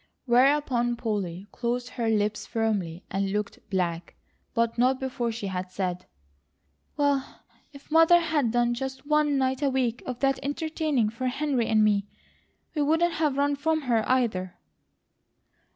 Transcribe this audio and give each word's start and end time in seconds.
Whereupon 0.25 0.95
Polly 0.95 1.45
closed 1.51 1.89
her 1.89 2.09
lips 2.09 2.47
firmly 2.47 3.03
and 3.11 3.29
looked 3.29 3.59
black, 3.69 4.15
but 4.55 4.75
not 4.79 4.99
before 4.99 5.31
she 5.31 5.45
had 5.45 5.69
said: 5.69 6.07
"Well, 6.97 7.41
if 7.71 7.91
Mother 7.91 8.19
had 8.19 8.49
done 8.49 8.73
just 8.73 9.05
one 9.05 9.37
night 9.37 9.61
a 9.61 9.69
week 9.69 10.01
of 10.07 10.19
that 10.21 10.39
entertaining 10.41 11.11
for 11.11 11.27
Henry 11.27 11.67
and 11.67 11.83
me, 11.83 12.07
we 12.73 12.81
wouldn't 12.81 13.13
have 13.13 13.37
run 13.37 13.55
from 13.55 13.81
her, 13.81 14.03
either." 14.09 14.55